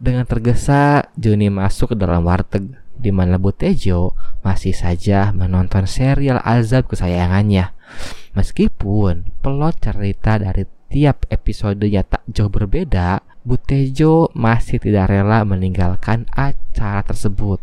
Dengan 0.00 0.24
tergesa, 0.24 1.12
Juni 1.12 1.52
masuk 1.52 1.92
ke 1.92 1.96
dalam 2.00 2.24
warteg 2.24 2.72
di 3.00 3.10
mana 3.10 3.40
Butejo 3.40 4.12
masih 4.44 4.76
saja 4.76 5.32
menonton 5.32 5.88
serial 5.88 6.38
azab 6.44 6.86
kesayangannya. 6.86 7.72
Meskipun 8.36 9.32
plot 9.42 9.82
cerita 9.82 10.38
dari 10.38 10.68
tiap 10.92 11.24
episodenya 11.32 12.04
tak 12.06 12.22
jauh 12.28 12.52
berbeda, 12.52 13.24
Butejo 13.40 14.28
masih 14.36 14.76
tidak 14.78 15.08
rela 15.08 15.42
meninggalkan 15.48 16.28
acara 16.36 17.00
tersebut. 17.02 17.58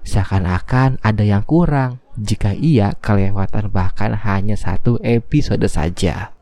Seakan-akan 0.00 0.96
ada 1.04 1.22
yang 1.22 1.44
kurang 1.44 2.00
jika 2.16 2.56
ia 2.56 2.96
kelewatan 2.98 3.68
bahkan 3.68 4.16
hanya 4.16 4.56
satu 4.56 4.96
episode 5.04 5.68
saja. 5.68 6.32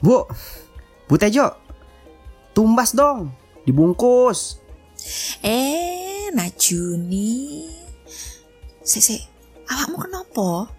Bu, 0.00 0.24
Bu 1.04 1.14
Tejo, 1.20 1.52
tumbas 2.56 2.96
dong, 2.96 3.36
dibungkus. 3.68 4.56
Eh, 5.44 6.32
Najuni. 6.32 7.68
Sik. 8.80 9.28
Awakmu 9.70 9.96
kenapa? 10.02 10.72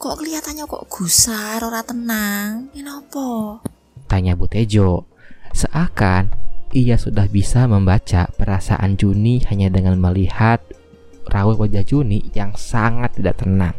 Kok 0.00 0.14
kelihatannya 0.18 0.64
kok 0.64 0.88
gusar, 0.90 1.62
ora 1.62 1.84
tenang? 1.84 2.72
Kenapa? 2.74 3.60
Tanya 4.08 4.34
Butejo. 4.34 5.06
Seakan 5.52 6.32
ia 6.72 7.00
sudah 7.00 7.28
bisa 7.28 7.64
membaca 7.68 8.28
perasaan 8.36 8.96
Juni 8.96 9.44
hanya 9.48 9.72
dengan 9.72 9.96
melihat 10.00 10.60
raut 11.28 11.60
wajah 11.60 11.84
Juni 11.84 12.28
yang 12.32 12.56
sangat 12.58 13.16
tidak 13.20 13.44
tenang. 13.44 13.76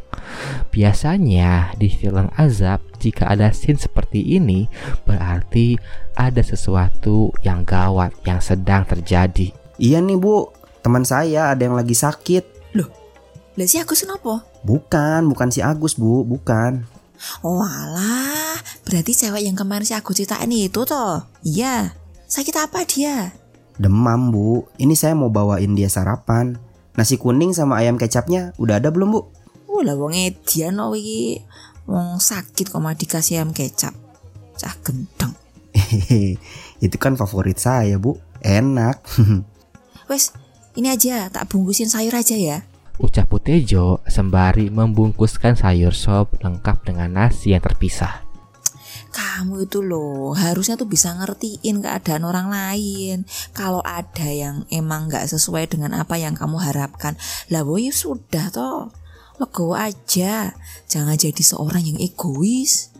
Biasanya 0.69 1.73
di 1.75 1.89
film 1.89 2.29
azab 2.38 2.79
jika 3.01 3.29
ada 3.33 3.49
scene 3.49 3.81
seperti 3.81 4.38
ini 4.38 4.69
berarti 5.03 5.75
ada 6.13 6.39
sesuatu 6.45 7.33
yang 7.41 7.65
gawat 7.65 8.13
yang 8.23 8.39
sedang 8.39 8.85
terjadi. 8.85 9.49
Iya 9.81 9.99
nih 10.03 10.19
bu, 10.19 10.53
teman 10.85 11.03
saya 11.03 11.51
ada 11.51 11.62
yang 11.65 11.75
lagi 11.75 11.97
sakit. 11.97 12.59
Lah 13.59 13.67
si 13.67 13.75
Agus 13.75 14.07
kenapa? 14.07 14.47
Bukan, 14.63 15.27
bukan 15.27 15.51
si 15.51 15.59
Agus 15.59 15.99
bu, 15.99 16.23
bukan. 16.23 16.88
Oh 17.43 17.59
alah, 17.59 18.55
berarti 18.88 19.12
cewek 19.12 19.43
yang 19.43 19.59
kemarin 19.59 19.83
si 19.83 19.91
Agus 19.91 20.15
ceritain 20.15 20.47
itu 20.47 20.88
toh. 20.88 21.27
Iya. 21.43 21.91
Sakit 22.31 22.55
apa 22.55 22.88
dia? 22.88 23.35
Demam 23.75 24.31
bu, 24.31 24.63
ini 24.79 24.95
saya 24.95 25.12
mau 25.12 25.27
bawain 25.27 25.75
dia 25.75 25.91
sarapan. 25.91 26.55
Nasi 26.99 27.15
kuning 27.15 27.55
sama 27.55 27.79
ayam 27.79 27.95
kecapnya 27.95 28.51
udah 28.59 28.83
ada 28.83 28.91
belum 28.91 29.15
bu? 29.15 29.23
Oh 29.71 29.79
lah 29.79 29.95
wong 29.95 30.12
edian 30.12 30.75
no 30.75 30.91
iki. 30.91 31.39
Wong 31.88 32.19
sakit 32.19 32.67
kok 32.67 32.83
mah 32.83 32.91
dikasih 32.91 33.39
ayam 33.39 33.55
kecap. 33.55 33.95
Cah 34.59 34.75
gendeng. 34.83 35.31
Itu 36.83 36.99
kan 36.99 37.15
favorit 37.15 37.55
saya 37.55 37.95
bu, 37.95 38.19
enak. 38.43 38.99
Wes, 40.12 40.35
ini 40.75 40.91
aja 40.91 41.31
tak 41.31 41.47
bungkusin 41.47 41.88
sayur 41.88 42.12
aja 42.12 42.35
ya. 42.35 42.67
Ucap 42.99 43.31
Butejo 43.31 44.03
sembari 44.03 44.67
membungkuskan 44.67 45.55
sayur 45.55 45.95
sop 45.95 46.35
lengkap 46.43 46.83
dengan 46.83 47.15
nasi 47.15 47.55
yang 47.55 47.63
terpisah. 47.63 48.27
Kamu 49.10 49.65
itu 49.65 49.82
loh 49.82 50.38
harusnya 50.38 50.78
tuh 50.78 50.86
bisa 50.86 51.13
ngertiin 51.17 51.82
keadaan 51.82 52.24
orang 52.26 52.48
lain. 52.54 53.26
Kalau 53.58 53.82
ada 53.82 54.30
yang 54.30 54.69
emang 54.69 55.10
nggak 55.10 55.26
sesuai 55.26 55.65
dengan 55.72 55.98
apa 55.98 56.15
yang 56.22 56.38
kamu 56.38 56.62
harapkan, 56.62 57.17
lah 57.50 57.65
boy 57.65 57.89
sudah 57.89 58.54
toh. 58.54 58.93
Legowo 59.39 59.72
aja, 59.72 60.52
jangan 60.91 61.15
jadi 61.15 61.39
seorang 61.39 61.80
yang 61.88 61.98
egois. 62.04 62.91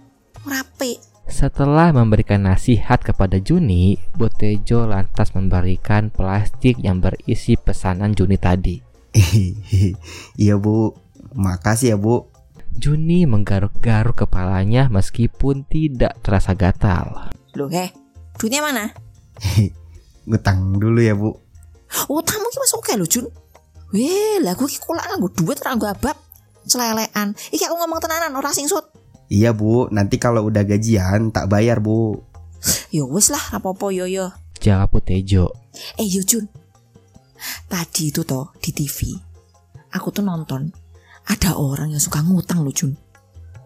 Rapi. 0.48 0.98
Setelah 1.30 1.94
memberikan 1.94 2.48
nasihat 2.48 3.04
kepada 3.04 3.38
Juni, 3.38 4.02
Butejo 4.18 4.90
lantas 4.90 5.36
memberikan 5.38 6.10
plastik 6.10 6.80
yang 6.82 7.04
berisi 7.04 7.54
pesanan 7.60 8.18
Juni 8.18 8.40
tadi. 8.40 8.82
iya 10.42 10.56
bu, 10.58 10.96
makasih 11.36 11.94
ya 11.94 11.98
bu. 12.00 12.29
Juni 12.80 13.28
menggaruk-garuk 13.28 14.24
kepalanya 14.24 14.88
meskipun 14.88 15.68
tidak 15.68 16.16
terasa 16.24 16.56
gatal. 16.56 17.30
Loh 17.60 17.68
heh, 17.68 17.92
duitnya 18.40 18.64
mana? 18.64 18.96
Ngutang 20.28 20.80
dulu 20.80 21.04
ya 21.04 21.12
bu. 21.12 21.36
Oh 22.08 22.24
tamu 22.24 22.48
ki 22.48 22.58
masuk 22.64 22.80
oke 22.80 22.96
lho 22.96 23.04
Jun. 23.04 23.28
Weh, 23.92 24.40
lah 24.40 24.56
gue 24.56 24.70
ki 24.70 24.80
kolak 24.80 25.04
nganggo 25.12 25.28
duit 25.36 25.60
ora 25.60 25.76
nganggo 25.76 25.88
abab. 25.92 26.18
Celelekan. 26.64 27.36
Iki 27.52 27.68
aku 27.68 27.76
ngomong 27.76 28.00
tenanan 28.00 28.32
ora 28.40 28.56
sing 28.56 28.72
sut. 28.72 28.88
Iya 29.28 29.52
bu, 29.52 29.92
nanti 29.92 30.16
kalau 30.16 30.48
udah 30.48 30.64
gajian 30.64 31.36
tak 31.36 31.52
bayar 31.52 31.84
bu. 31.84 32.16
Ya 32.96 33.04
wis 33.04 33.28
lah, 33.28 33.42
rapopo 33.52 33.92
yo 33.92 34.08
yo. 34.08 34.32
Jawab 34.64 34.96
Butejo. 34.96 35.52
Eh 36.00 36.08
yo 36.08 36.24
Jun, 36.24 36.48
tadi 37.68 38.12
itu 38.12 38.24
toh 38.24 38.56
di 38.60 38.72
TV 38.72 39.30
aku 39.94 40.14
tuh 40.14 40.24
nonton 40.26 40.70
ada 41.30 41.56
orang 41.56 41.94
yang 41.94 42.02
suka 42.02 42.20
ngutang 42.26 42.66
loh 42.66 42.74
Jun 42.74 42.98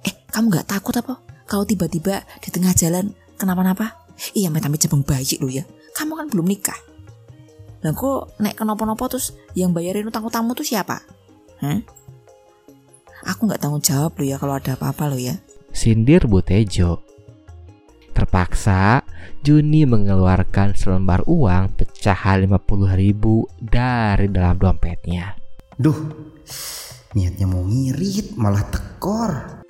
eh 0.04 0.14
kamu 0.30 0.52
nggak 0.52 0.68
takut 0.68 0.94
apa 1.00 1.20
kalau 1.48 1.64
tiba-tiba 1.64 2.22
di 2.44 2.50
tengah 2.52 2.76
jalan 2.76 3.16
kenapa-napa 3.40 4.06
iya 4.36 4.52
metami 4.52 4.78
jebeng 4.78 5.02
bayi 5.02 5.40
lo 5.40 5.48
ya 5.48 5.64
kamu 5.96 6.20
kan 6.20 6.28
belum 6.30 6.46
nikah 6.46 6.80
lah 7.84 7.92
kok 7.92 8.40
naik 8.40 8.56
kenapa-napa 8.56 9.12
terus 9.12 9.36
yang 9.56 9.76
bayarin 9.76 10.08
utang-utangmu 10.08 10.56
tuh 10.56 10.64
siapa 10.64 11.04
Hah? 11.64 11.80
Aku 13.24 13.48
nggak 13.48 13.64
tanggung 13.64 13.80
jawab 13.80 14.20
lo 14.20 14.24
ya 14.28 14.36
kalau 14.36 14.60
ada 14.60 14.76
apa-apa 14.76 15.08
lo 15.08 15.16
ya. 15.16 15.40
Sindir 15.72 16.28
Bu 16.28 16.44
Tejo. 16.44 17.00
Terpaksa, 18.12 19.02
Juni 19.42 19.88
mengeluarkan 19.88 20.76
selembar 20.76 21.24
uang 21.26 21.74
pecahan 21.80 22.46
50 22.46 23.00
ribu 23.00 23.48
dari 23.58 24.30
dalam 24.30 24.60
dompetnya. 24.60 25.34
Duh, 25.80 25.98
niatnya 27.14 27.46
mau 27.50 27.64
ngirit 27.66 28.38
malah 28.38 28.66
tekor. 28.70 29.63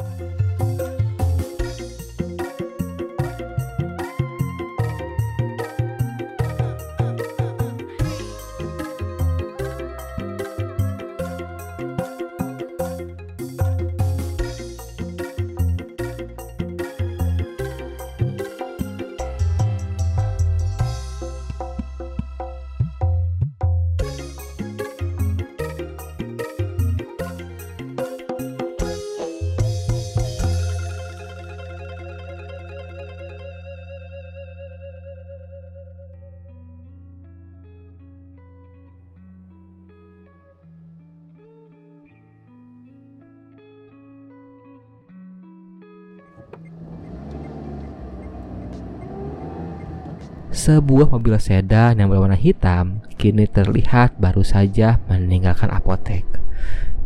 Sebuah 50.54 51.10
mobil 51.10 51.34
sedan 51.42 51.98
yang 51.98 52.13
berwarna 52.13 52.38
hitam 52.38 53.02
kini 53.18 53.50
terlihat 53.50 54.22
baru 54.22 54.46
saja 54.46 55.02
meninggalkan 55.10 55.74
apotek. 55.74 56.22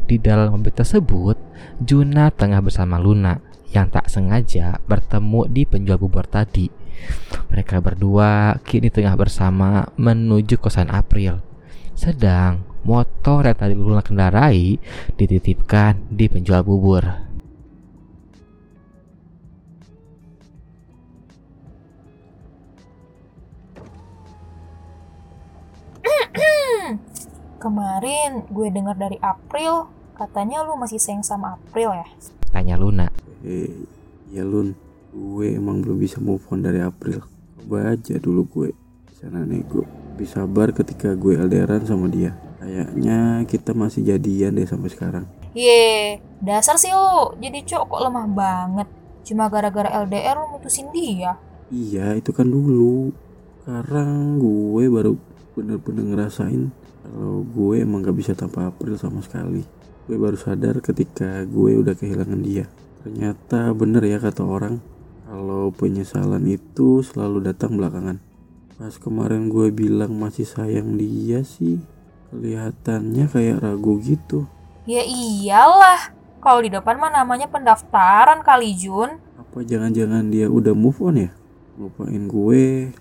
Di 0.03 0.19
dalam 0.19 0.51
mobil 0.51 0.75
tersebut, 0.75 1.39
Juna 1.79 2.27
tengah 2.27 2.59
bersama 2.59 2.99
Luna 2.99 3.39
yang 3.71 3.87
tak 3.87 4.11
sengaja 4.11 4.83
bertemu 4.83 5.47
di 5.47 5.63
penjual 5.63 5.95
bubur 5.95 6.27
tadi. 6.27 6.67
Mereka 7.47 7.79
berdua 7.79 8.59
kini 8.67 8.91
tengah 8.91 9.15
bersama 9.15 9.95
menuju 9.95 10.59
kosan 10.59 10.91
April. 10.91 11.39
Sedang 11.95 12.67
motor 12.83 13.47
yang 13.47 13.55
tadi 13.55 13.79
Luna 13.79 14.03
kendarai 14.03 14.75
dititipkan 15.15 16.03
di 16.11 16.27
penjual 16.27 16.67
bubur. 16.67 17.26
Kemarin 27.57 28.45
gue 28.53 28.69
dengar 28.69 28.93
dari 28.93 29.17
April, 29.17 29.89
katanya 30.13 30.61
lu 30.61 30.77
masih 30.77 31.01
sayang 31.01 31.25
sama 31.25 31.57
April 31.57 31.89
ya? 31.89 32.07
Tanya 32.53 32.77
Luna. 32.77 33.09
Eh, 33.41 33.73
ya 34.29 34.45
Lun, 34.45 34.77
gue 35.09 35.57
emang 35.57 35.81
belum 35.81 35.97
bisa 35.97 36.21
move 36.21 36.45
on 36.53 36.61
dari 36.61 36.85
April. 36.85 37.25
Coba 37.57 37.97
aja 37.97 38.13
dulu 38.21 38.45
gue 38.45 38.69
sana 39.17 39.41
nego. 39.41 39.89
Bisa 40.13 40.45
sabar 40.45 40.69
ketika 40.69 41.17
gue 41.17 41.33
LDRan 41.33 41.81
sama 41.89 42.05
dia. 42.05 42.37
Kayaknya 42.61 43.41
kita 43.49 43.73
masih 43.73 44.05
jadian 44.05 44.53
deh 44.53 44.69
sampai 44.69 44.93
sekarang. 44.93 45.25
Ye, 45.57 46.21
dasar 46.37 46.77
sih 46.77 46.93
lu 46.93 47.33
jadi 47.41 47.65
cowok 47.65 47.89
kok 47.89 48.01
lemah 48.05 48.27
banget. 48.37 48.87
Cuma 49.25 49.49
gara-gara 49.49 49.89
LDR 50.05 50.37
lu 50.37 50.53
mutusin 50.53 50.93
dia. 50.93 51.41
Iya, 51.73 52.21
itu 52.21 52.29
kan 52.29 52.45
dulu. 52.45 53.09
Sekarang 53.65 54.37
gue 54.37 54.85
baru 54.93 55.17
bener-bener 55.57 56.05
ngerasain 56.13 56.69
kalau 57.07 57.47
gue 57.47 57.79
emang 57.79 58.03
gak 58.03 58.19
bisa 58.19 58.35
tanpa 58.35 58.67
April 58.67 58.99
sama 58.99 59.23
sekali. 59.23 59.63
Gue 60.07 60.19
baru 60.19 60.35
sadar 60.35 60.83
ketika 60.83 61.47
gue 61.47 61.79
udah 61.79 61.95
kehilangan 61.95 62.39
dia. 62.43 62.67
Ternyata 63.03 63.71
bener 63.71 64.03
ya 64.03 64.19
kata 64.19 64.43
orang, 64.43 64.83
kalau 65.23 65.71
penyesalan 65.71 66.43
itu 66.47 66.99
selalu 66.99 67.47
datang 67.47 67.79
belakangan. 67.79 68.19
Pas 68.75 68.93
kemarin 68.99 69.47
gue 69.47 69.71
bilang 69.71 70.15
masih 70.19 70.43
sayang 70.43 70.99
dia 70.99 71.43
sih, 71.47 71.79
kelihatannya 72.29 73.25
kayak 73.31 73.63
ragu 73.63 73.99
gitu. 74.03 74.47
Ya 74.87 75.03
iyalah, 75.03 76.11
kalau 76.39 76.63
di 76.63 76.71
depan 76.71 76.95
mah 76.99 77.11
namanya 77.11 77.47
pendaftaran 77.47 78.43
kali 78.43 78.75
Jun. 78.75 79.19
Apa 79.39 79.63
jangan-jangan 79.63 80.31
dia 80.31 80.47
udah 80.47 80.71
move 80.71 80.99
on 81.03 81.27
ya? 81.27 81.31
Lupain 81.75 82.23
gue 82.27 82.91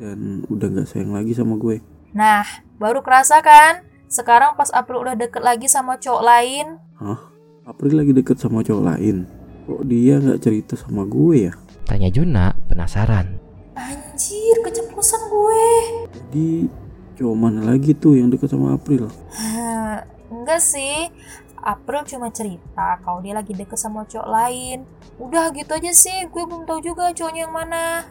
dan 0.00 0.44
udah 0.48 0.66
gak 0.72 0.88
sayang 0.88 1.12
lagi 1.12 1.36
sama 1.36 1.56
gue. 1.60 1.84
Nah, 2.14 2.46
baru 2.78 3.02
kerasa 3.02 3.42
kan? 3.42 3.82
Sekarang 4.06 4.54
pas 4.54 4.70
April 4.70 5.02
udah 5.02 5.18
deket 5.18 5.42
lagi 5.42 5.66
sama 5.66 5.98
cowok 5.98 6.22
lain. 6.22 6.78
Hah? 6.94 7.18
April 7.66 7.98
lagi 7.98 8.14
deket 8.14 8.38
sama 8.38 8.62
cowok 8.62 8.84
lain? 8.86 9.26
Kok 9.66 9.82
dia 9.82 10.22
gak 10.22 10.38
cerita 10.38 10.78
sama 10.78 11.02
gue 11.10 11.50
ya? 11.50 11.52
Tanya 11.90 12.08
Juna 12.14 12.54
penasaran. 12.70 13.42
Anjir, 13.74 14.62
keceplosan 14.62 15.26
gue. 15.26 15.66
Jadi 16.14 16.50
cowok 17.18 17.34
mana 17.34 17.66
lagi 17.66 17.90
tuh 17.98 18.14
yang 18.14 18.30
deket 18.30 18.46
sama 18.46 18.78
April? 18.78 19.10
Hah, 19.34 20.06
Enggak 20.30 20.62
sih. 20.62 21.10
April 21.64 22.04
cuma 22.04 22.28
cerita 22.28 23.00
kalau 23.00 23.24
dia 23.24 23.32
lagi 23.32 23.56
deket 23.56 23.80
sama 23.80 24.04
cowok 24.04 24.28
lain. 24.28 24.84
Udah 25.16 25.48
gitu 25.50 25.72
aja 25.72 25.90
sih, 25.90 26.28
gue 26.28 26.44
belum 26.44 26.68
tahu 26.68 26.78
juga 26.78 27.10
cowoknya 27.10 27.48
yang 27.48 27.54
mana. 27.56 28.06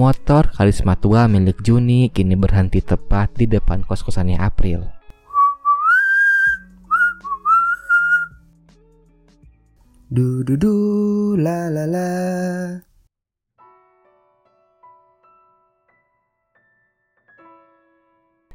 Motor 0.00 0.48
karisma 0.56 0.96
tua 0.96 1.28
milik 1.28 1.60
Juni 1.60 2.08
kini 2.08 2.32
berhenti 2.32 2.80
tepat 2.80 3.36
di 3.36 3.44
depan 3.44 3.84
kos-kosannya 3.84 4.40
April. 4.40 4.80
Du 10.08 10.40
du 10.40 10.56
du 10.56 10.72
la 11.36 11.68
la 11.68 11.84
la. 11.84 12.08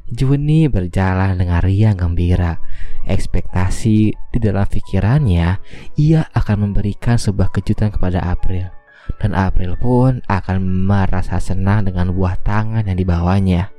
Juni 0.09 0.65
berjalan 0.65 1.37
dengan 1.37 1.61
riang 1.61 1.93
gembira. 1.93 2.57
Ekspektasi 3.05 4.17
di 4.33 4.39
dalam 4.41 4.65
pikirannya, 4.65 5.61
ia 6.01 6.25
akan 6.33 6.65
memberikan 6.65 7.21
sebuah 7.21 7.53
kejutan 7.53 7.93
kepada 7.93 8.33
April. 8.33 8.84
Dan 9.21 9.37
April 9.37 9.77
pun 9.77 10.25
akan 10.25 10.57
merasa 10.61 11.37
senang 11.37 11.87
dengan 11.87 12.11
buah 12.11 12.35
tangan 12.41 12.85
yang 12.85 12.97
dibawanya. 12.97 13.69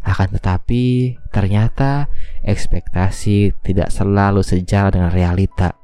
Akan 0.00 0.32
tetapi, 0.32 1.16
ternyata 1.28 2.08
ekspektasi 2.40 3.52
tidak 3.60 3.92
selalu 3.92 4.40
sejalan 4.40 4.96
dengan 4.96 5.12
realita. 5.12 5.76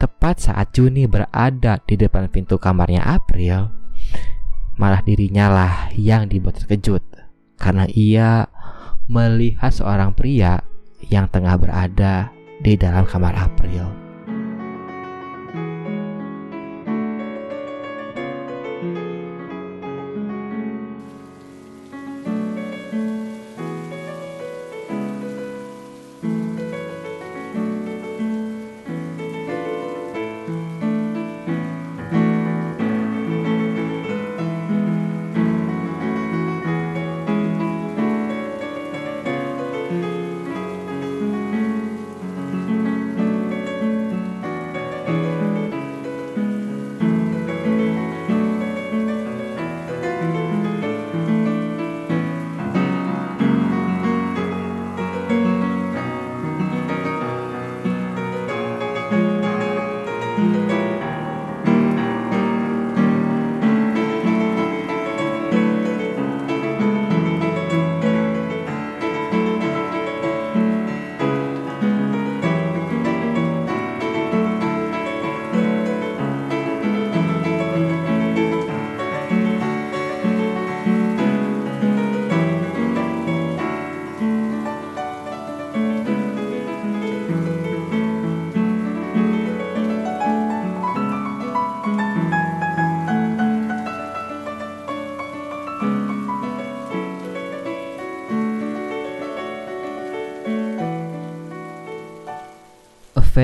Tepat 0.00 0.40
saat 0.40 0.72
Juni 0.72 1.04
berada 1.04 1.76
di 1.84 2.00
depan 2.00 2.32
pintu 2.32 2.56
kamarnya 2.56 3.04
April, 3.04 3.68
malah 4.80 5.04
dirinya 5.04 5.52
lah 5.52 5.74
yang 5.92 6.24
dibuat 6.24 6.56
terkejut 6.64 7.04
karena 7.60 7.84
ia 7.92 8.48
melihat 9.04 9.68
seorang 9.68 10.16
pria 10.16 10.64
yang 11.12 11.28
tengah 11.28 11.60
berada 11.60 12.32
di 12.64 12.80
dalam 12.80 13.04
kamar 13.04 13.36
April. 13.36 13.99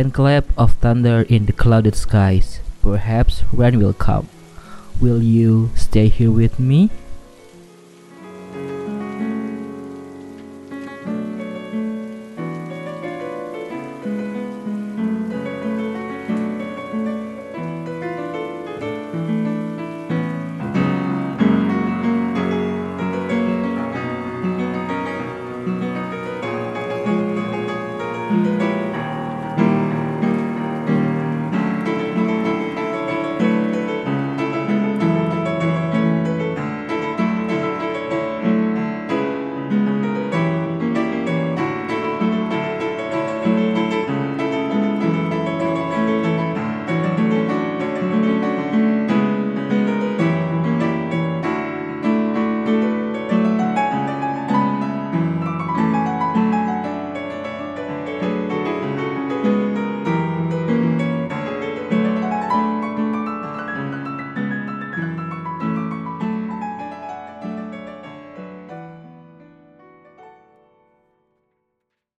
Clap 0.04 0.44
of 0.58 0.72
thunder 0.74 1.22
in 1.22 1.46
the 1.46 1.52
clouded 1.52 1.94
skies. 1.94 2.60
Perhaps 2.82 3.44
rain 3.52 3.78
will 3.78 3.94
come. 3.94 4.28
Will 5.00 5.22
you 5.22 5.70
stay 5.74 6.08
here 6.08 6.30
with 6.30 6.60
me? 6.60 6.90